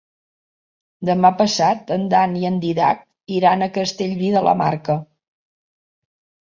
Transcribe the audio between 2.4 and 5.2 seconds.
i en Dídac iran a Castellví de la Marca.